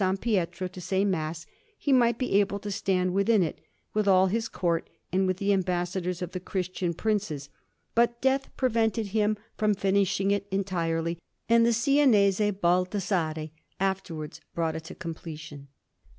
Pietro 0.19 0.67
to 0.67 0.81
say 0.81 1.05
Mass, 1.05 1.45
he 1.77 1.93
might 1.93 2.17
be 2.17 2.39
able 2.39 2.57
to 2.57 2.71
stand 2.71 3.13
within 3.13 3.43
it 3.43 3.61
with 3.93 4.07
all 4.07 4.25
his 4.25 4.49
Court 4.49 4.89
and 5.13 5.27
with 5.27 5.37
the 5.37 5.53
Ambassadors 5.53 6.23
of 6.23 6.31
the 6.31 6.39
Christian 6.39 6.95
Princes; 6.95 7.49
but 7.93 8.19
death 8.19 8.49
prevented 8.57 9.09
him 9.09 9.37
from 9.57 9.75
finishing 9.75 10.31
it 10.31 10.47
entirely, 10.49 11.19
and 11.47 11.67
the 11.67 11.71
Sienese 11.71 12.51
Baldassarre 12.51 13.51
afterwards 13.79 14.41
brought 14.55 14.75
it 14.75 14.85
to 14.85 14.95
completion. 14.95 15.67